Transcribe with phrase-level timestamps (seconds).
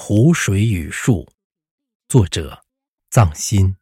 [0.00, 1.28] 湖水与树，
[2.08, 2.62] 作者
[3.10, 3.74] 藏心。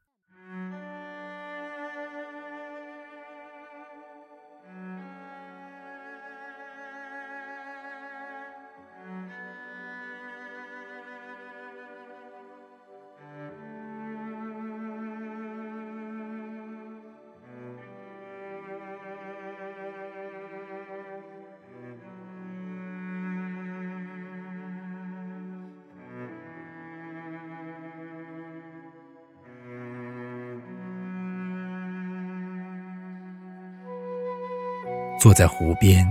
[35.26, 36.06] 坐在湖边，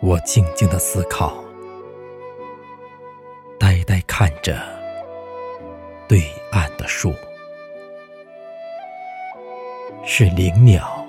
[0.00, 1.44] 我静静的思考，
[3.60, 4.62] 呆呆看着
[6.08, 7.12] 对岸的树，
[10.06, 11.04] 是灵鸟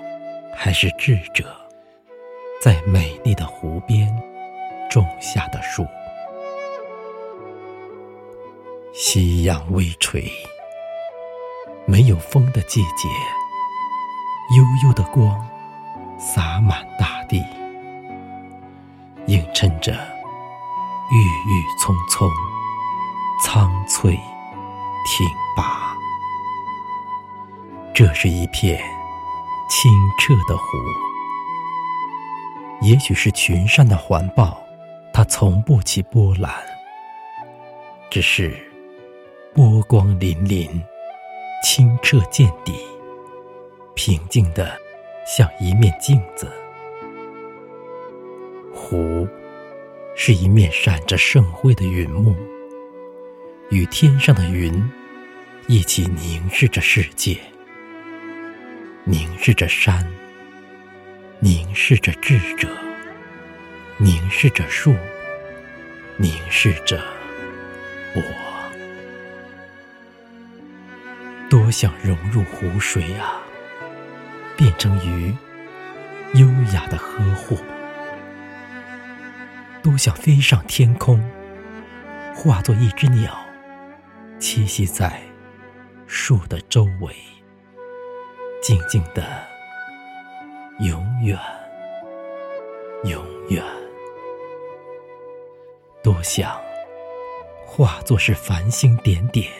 [0.54, 1.56] 还是智者，
[2.60, 4.06] 在美丽的湖边
[4.90, 5.86] 种下的树？
[8.92, 10.30] 夕阳微垂，
[11.86, 13.08] 没有风的季节，
[14.54, 15.42] 悠悠的光。
[16.18, 17.44] 洒满大地，
[19.26, 19.92] 映衬着
[21.12, 22.28] 郁郁葱葱、
[23.44, 24.12] 苍翠
[25.06, 25.94] 挺拔。
[27.94, 28.78] 这是一片
[29.68, 30.64] 清澈的湖，
[32.80, 34.60] 也许是群山的环抱，
[35.12, 36.52] 它从不起波澜，
[38.10, 38.54] 只是
[39.54, 40.68] 波光粼粼，
[41.62, 42.74] 清澈见底，
[43.94, 44.85] 平静的。
[45.26, 46.48] 像一面镜子，
[48.72, 49.26] 湖
[50.14, 52.36] 是一面闪着盛辉的云幕，
[53.68, 54.88] 与天上的云
[55.66, 57.36] 一起凝视着世界，
[59.02, 60.08] 凝视着山，
[61.40, 62.68] 凝视着智者，
[63.96, 64.94] 凝视着树，
[66.18, 67.02] 凝视着
[68.14, 68.22] 我。
[71.50, 73.42] 多想融入湖水啊！
[74.56, 75.34] 变成鱼，
[76.34, 77.58] 优雅的呵护，
[79.82, 81.22] 多想飞上天空，
[82.34, 83.36] 化作一只鸟，
[84.40, 85.20] 栖息在
[86.06, 87.14] 树的周围，
[88.62, 89.22] 静静的，
[90.78, 91.38] 永远，
[93.04, 93.62] 永远。
[96.02, 96.58] 多想
[97.66, 99.52] 化作是繁星点点，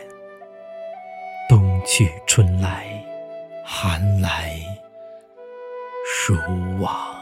[1.48, 2.86] 冬去春来，
[3.62, 4.75] 寒来。
[6.26, 6.34] 蛛
[6.80, 7.15] 网。